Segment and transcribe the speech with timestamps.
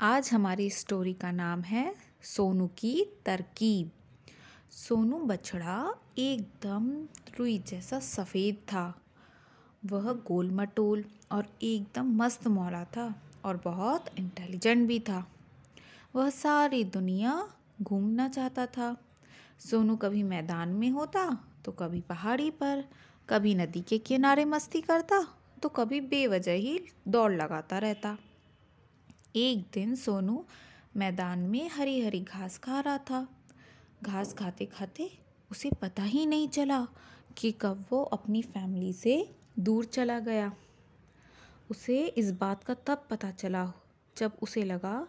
[0.00, 3.90] आज हमारी स्टोरी का नाम है सोनू की तरकीब।
[4.70, 6.90] सोनू बछड़ा एकदम
[7.38, 8.82] रुई जैसा सफ़ेद था।
[9.86, 13.06] वह गोल मटोल और एकदम मस्त मौला था
[13.44, 15.24] और बहुत इंटेलिजेंट भी था।
[16.14, 17.48] वह सारी दुनिया
[17.82, 18.94] घूमना चाहता था।
[19.60, 21.26] सोनू कभी मैदान में होता
[21.64, 22.84] तो कभी पहाड़ी पर,
[23.28, 25.26] कभी नदी के किनारे मस्ती करता
[25.62, 28.16] तो कभी बेवजह ही दौड़ लगाता रहता।
[29.36, 30.44] एक दिन सोनू
[30.96, 33.26] मैदान में हरी हरी घास खा रहा था।
[34.02, 35.10] घास खाते खाते
[35.50, 36.80] उसे पता ही नहीं चला
[37.36, 39.18] कि कब वो अपनी फैमिली से
[39.58, 40.52] दूर चला गया।
[41.70, 43.72] उसे इस बात का तब पता चला
[44.16, 45.06] जब उसे लगा,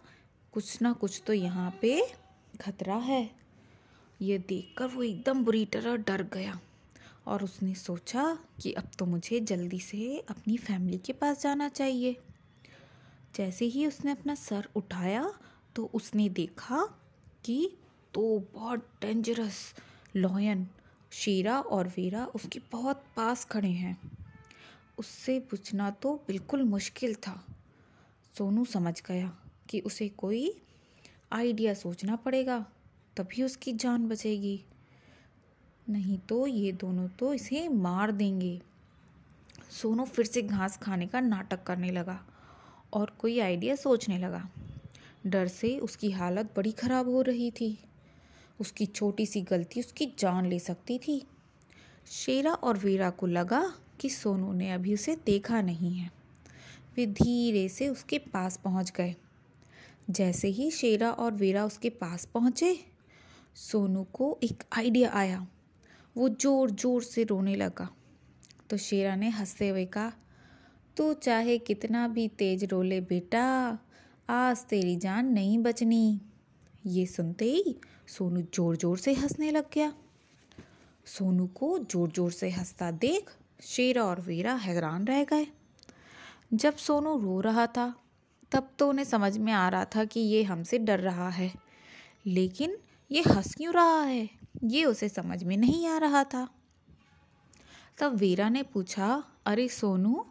[0.54, 2.02] कुछ ना कुछ तो यहाँ पे
[2.62, 3.30] खतरा है।
[4.22, 6.60] ये देखकर वो एकदम बुरी तरह डर गया
[7.28, 12.18] और उसने सोचा कि अब तो मुझे जल्दी से अपनी फैमिली के पास जाना चाहिए।
[13.38, 15.34] जैसे ही उसने अपना सर उठाया
[15.76, 16.84] तो उसने देखा
[17.46, 17.78] कि
[18.14, 19.76] तो बहुत डेंजरस
[20.16, 20.68] लॉयन
[21.12, 23.98] शेरा और वीरा उसके बहुत पास खड़े हैं।
[24.98, 27.44] उससे पूछना तो बिल्कुल मुश्किल था।
[28.38, 29.38] सोनू समझ गया
[29.70, 30.62] कि उसे कोई
[31.32, 32.60] आइडिया सोचना पड़ेगा,
[33.18, 34.64] तभी उसकी जान बचेगी।
[35.90, 38.62] नहीं तो ये दोनों तो इसे मार देंगे।
[39.72, 42.20] सोनू फिर से घास खाने का नाटक करने लगा।
[42.94, 44.48] और कोई आइडिया सोचने लगा।
[45.26, 47.78] डर से उसकी हालत बड़ी ख़राब हो रही थी।
[48.60, 51.22] उसकी छोटी सी गलती उसकी जान ले सकती थी।
[52.12, 53.62] शेरा और वीरा को लगा
[54.00, 56.12] कि सोनू ने अभी उसे देखा नहीं है।
[56.98, 59.16] वे धीरे से उसके पास पहुँच गए।
[60.10, 62.78] जैसे ही शेरा और वीरा उसके पास पहुँचे,
[63.56, 65.46] सोनू को एक आइडिया आया।
[66.16, 67.90] वो ज़ोर ज़ोर से रोने लगा।
[68.70, 70.12] तो शेरा ने हँसते हुए कहा
[70.98, 73.78] तू चाहे कितना भी तेज रोले, बेटा,
[74.30, 76.20] आज तेरी जान नहीं बचनी।
[76.86, 77.76] ये सुनते ही
[78.08, 79.94] सोनू ज़ोर ज़ोर से हंसने लग गया।
[81.08, 83.30] सोनू को ज़ोर ज़ोर से हंसता देख
[83.64, 85.48] शेरा और वीरा हैरान रह गए।
[86.54, 87.94] जब सोनू रो रहा था,
[88.52, 91.52] तब तो उन्हें समझ में आ रहा था कि ये हमसे डर रहा है।
[92.28, 92.78] लेकिन
[93.12, 94.30] ये हंस क्यों रहा है?
[94.64, 96.48] ये उसे समझ में नहीं आ रहा था।
[97.98, 100.26] तब वीरा ने पूछा, अरे सोनू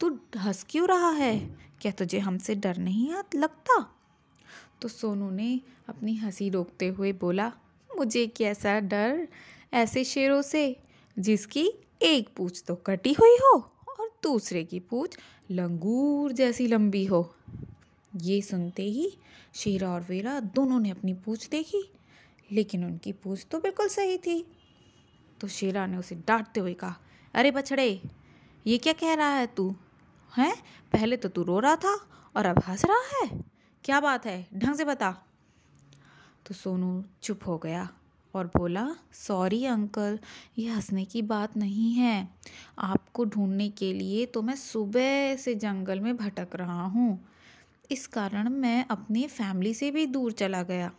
[0.00, 1.38] तू हंस क्यों रहा है?
[1.80, 3.96] क्या तुझे हमसे डर नहीं लगता?
[4.82, 7.52] तो सोनू ने अपनी हँसी रोकते हुए बोला,
[7.96, 9.28] मुझे कैसा डर
[9.72, 10.76] ऐसे शेरों से,
[11.18, 11.72] जिसकी
[12.02, 13.52] एक पूछ तो कटी हुई हो
[13.88, 15.18] और दूसरे की पूछ
[15.50, 17.34] लंगूर जैसी लंबी हो?
[18.16, 19.12] ये सुनते ही
[19.54, 21.90] शेरा और वेरा दोनों ने अपनी पूछ देखी,
[22.52, 24.46] लेकिन उनकी पूछ तो बिल्कुल सही थी।
[25.40, 26.96] तो शेरा ने उसे डांटते हुए कहा,
[27.34, 28.02] अरे बछड़े,
[28.66, 29.74] ये क्या कह रहा है तू?
[30.36, 30.54] हैं?
[30.92, 31.94] पहले तो तू रो रहा था
[32.36, 33.40] और अब हंस रहा है।
[33.84, 34.46] क्या बात है?
[34.54, 35.10] ढंग से बता।
[36.46, 37.88] तो सोनू चुप हो गया
[38.34, 40.18] और बोला सॉरी अंकल
[40.58, 42.28] ये हंसने की बात नहीं है।
[42.78, 47.18] आपको ढूँढने के लिए तो मैं सुबह से जंगल में भटक रहा हूँ।
[47.90, 50.90] इस कारण मैं अपनी फैमिली से भी दूर चला गया।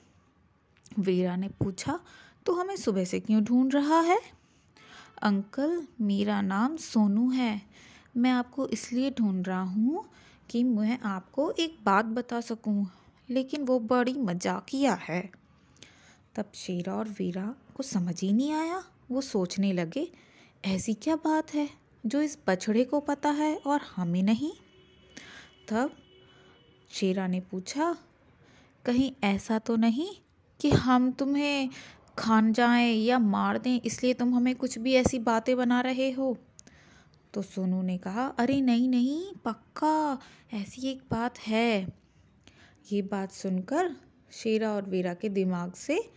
[1.00, 2.00] वीरा ने पूछा
[2.46, 4.20] तो हमें सुबह से क्यों ढूंढ रहा है?
[5.22, 7.62] अंकल मेरा नाम सोनू है।
[8.16, 10.06] मैं आपको इसलिए ढूंढ रहा हूँ
[10.50, 12.88] कि मैं आपको एक बात बता सकूँ,
[13.30, 15.22] लेकिन वो बड़ी मजाकिया है।
[16.36, 20.08] तब शेरा और वीरा को समझ ही नहीं आया। वो सोचने लगे,
[20.66, 21.70] ऐसी क्या बात है
[22.06, 24.52] जो इस बछड़े को पता है और हमें नहीं?
[25.70, 25.92] तब
[26.92, 27.96] शेरा ने पूछा,
[28.86, 30.10] कहीं ऐसा तो नहीं
[30.60, 31.70] कि हम तुम्हें
[32.18, 36.38] खान जाएँ या मार दें, इसलिए तुम हमें कुछ भी ऐसी बातें बना रहे हो?
[37.34, 40.20] तो सोनू ने कहा, अरे नहीं नहीं, पक्का,
[40.54, 41.88] ऐसी एक बात है।
[42.92, 43.96] ये बात सुनकर
[44.32, 46.10] शेरा और वीरा के दिमाग से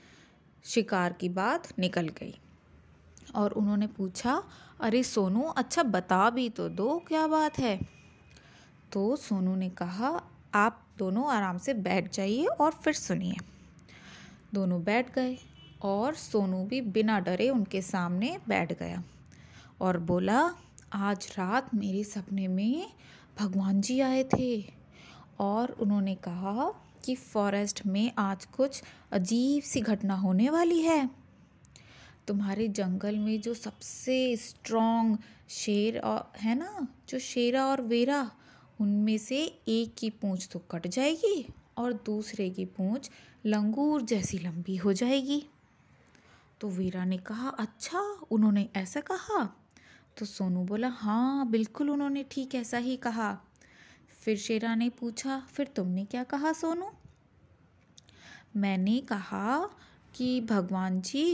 [0.64, 2.34] शिकार की बात निकल गई
[3.34, 4.42] और उन्होंने पूछा,
[4.80, 7.80] अरे सोनू अच्छा बता भी तो दो, क्या बात है?
[8.92, 10.20] तो सोनू ने कहा,
[10.54, 13.34] आप दोनों आराम से बैठ जाइए और फिर सुनिए।
[14.54, 15.38] दोनों बैठ गए
[15.82, 19.02] और सोनू भी बिना डरे उनके सामने बैठ गया
[19.80, 20.54] और बोला
[20.94, 22.86] आज रात मेरे सपने में
[23.38, 24.64] भगवान जी आए थे
[25.38, 26.72] और उन्होंने कहा
[27.04, 28.82] कि फॉरेस्ट में आज कुछ
[29.12, 31.10] अजीब सी घटना होने वाली है।
[32.28, 35.18] तुम्हारे जंगल में जो सबसे स्ट्रॉन्ग
[35.48, 38.30] शेर और, है ना, जो शेरा और वेरा,
[38.80, 41.46] उनमें से एक की पूंछ तो कट जाएगी
[41.78, 43.10] और दूसरे की पूंछ
[43.46, 45.46] लंगूर जैसी लंबी हो जाएगी।
[46.60, 48.00] तो वीरा ने कहा अच्छा
[48.30, 49.60] उन्होंने ऐसा कहा?
[50.16, 53.32] तो सोनू बोला हाँ बिल्कुल उन्होंने ठीक ऐसा ही कहा।
[54.20, 56.90] फिर शेरा ने पूछा, फिर तुमने क्या कहा सोनू?
[58.56, 59.70] मैंने कहा
[60.14, 61.24] कि, भगवान जी,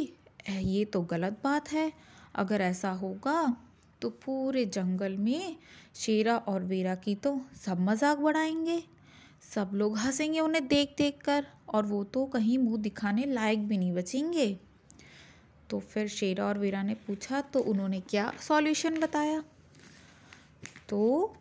[0.51, 1.93] ये तो गलत बात है।
[2.35, 3.57] अगर ऐसा होगा
[4.03, 5.57] तो पूरे जंगल में
[5.97, 8.83] शेरा और वेरा की तो सब मज़ाक बढ़ाएँगे।
[9.55, 13.79] सब लोग हंसेंगे उन्हें देख देख कर और वो तो कहीं मुँह दिखाने लायक भी
[13.79, 14.49] नहीं बचेंगे।
[15.71, 19.45] तो फिर शेरा और वीरा ने पूछा तो उन्होंने क्या सॉल्यूशन बताया?
[20.89, 21.35] तो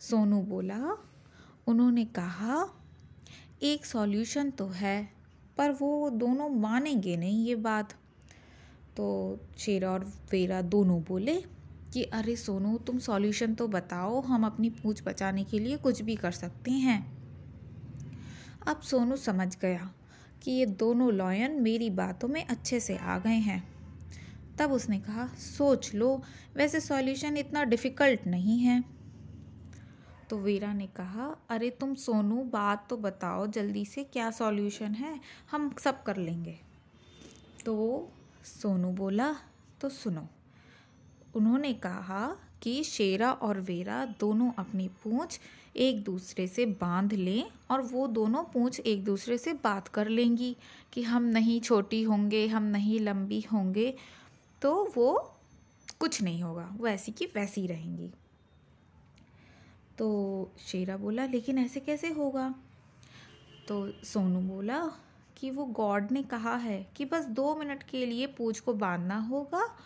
[0.00, 0.98] सोनू बोला,
[1.66, 2.80] उन्होंने कहा,
[3.62, 5.12] एक सॉल्यूशन तो है,
[5.56, 7.92] पर वो दोनों मानेंगे नहीं ये बात।
[8.96, 11.44] तो शेरा और वीरा दोनों बोले
[11.92, 16.16] कि, अरे सोनू, तुम सॉल्यूशन तो बताओ, हम अपनी पूछ बचाने के लिए कुछ भी
[16.16, 17.16] कर सकते हैं।
[18.66, 19.94] अब सोनू समझ गया
[20.42, 23.76] कि ये दोनों लॉयन मेरी बातों में अच्छे से आ गए हैं।
[24.58, 26.22] तब उसने कहा, सोच लो,
[26.56, 28.84] वैसे सॉल्यूशन इतना डिफ़िकल्ट नहीं है।
[30.30, 35.20] तो वीरा ने कहा, अरे तुम सोनू, बात तो बताओ, जल्दी से क्या सॉल्यूशन है,
[35.50, 36.58] हम सब कर लेंगे।
[37.64, 38.08] तो
[38.44, 39.36] सोनू बोला
[39.80, 40.28] तो सुनो।
[41.34, 45.40] उन्होंने कहा कि शेरा और वेरा दोनों अपनी पूंछ
[45.76, 50.56] एक दूसरे से बाँध लें और वो दोनों पूंछ एक दूसरे से बात कर लेंगी
[50.92, 53.94] कि हम नहीं छोटी होंगे, हम नहीं लंबी होंगे
[54.62, 55.34] तो वो
[55.98, 58.10] कुछ नहीं होगा। वो ऐसी की वैसी रहेंगी।
[59.98, 62.54] तो शेरा बोला, लेकिन ऐसे कैसे होगा?
[63.68, 64.92] तो सोनू बोला
[65.36, 69.18] कि वो गॉड ने कहा है कि बस दो मिनट के लिए पूछ को बांधना
[69.18, 69.76] होगा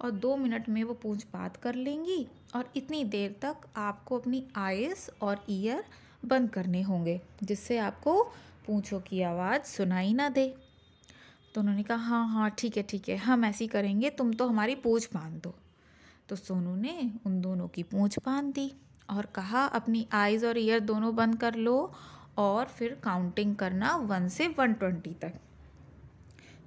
[0.00, 4.42] और दो मिनट में वो पूछ बात कर लेंगी और इतनी देर तक आपको अपनी
[4.56, 5.84] आइस और ईयर
[6.24, 8.22] बंद करने होंगे, जिससे आपको
[8.66, 10.46] पूछों की आवाज़ सुनाई ना दे।
[11.54, 14.74] तो उन्होंने कहा हाँ हाँ ठीक है ठीक है, हम ऐसी करेंगे, तुम तो हमारी
[14.74, 15.54] पूछ बाँध दो।
[16.28, 18.72] तो सोनू ने उन दोनों की पूछ बाँध दी
[19.10, 21.92] और कहा, अपनी आइज़ और ईयर दोनों बंद कर लो
[22.38, 25.32] और फिर काउंटिंग करना वन से वन ट्वेंटी तक।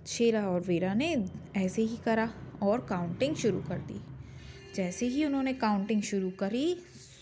[0.07, 1.15] शेरा और वीरा ने
[1.55, 2.29] ऐसे ही करा।
[2.63, 4.01] और काउंटिंग शुरू कर दी।
[4.75, 6.75] जैसे ही उन्होंने काउंटिंग शुरू करी,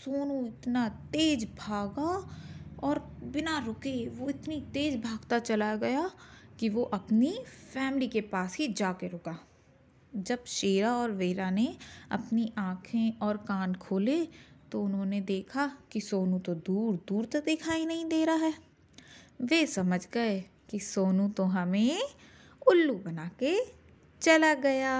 [0.04, 2.36] सोनू इतना तेज भागा
[2.82, 6.10] और बिना रुके वो इतनी तेज भागता चला गया
[6.60, 7.38] कि वो अपनी
[7.74, 9.38] फैमिली के पास ही जा जाके रुका।
[10.16, 11.76] जब शेरा और वेरा ने
[12.10, 14.28] अपनी आँखें और कान खोले
[14.72, 18.54] तो उन्होंने देखा कि सोनू तो दूर दूर तक दिखाई नहीं दे रहा है।
[19.42, 22.02] वे समझ गए कि सोनू तो हमें
[22.66, 23.81] उल्लू बना के
[24.22, 24.94] चला गया।